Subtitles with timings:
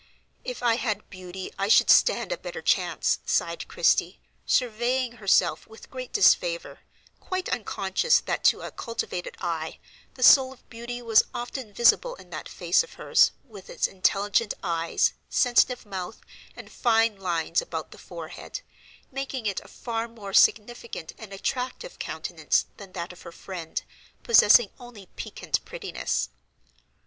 [0.43, 5.91] "If I had beauty I should stand a better chance," sighed Christie, surveying herself with
[5.91, 6.79] great disfavor,
[7.19, 9.77] quite unconscious that to a cultivated eye
[10.15, 14.55] the soul of beauty was often visible in that face of hers, with its intelligent
[14.63, 16.21] eyes, sensitive mouth,
[16.55, 18.61] and fine lines about the forehead,
[19.11, 23.83] making it a far more significant and attractive countenance than that of her friend,
[24.23, 26.29] possessing only piquant prettiness.